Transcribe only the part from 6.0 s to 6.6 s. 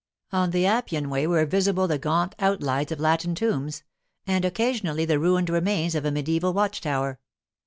a mediaeval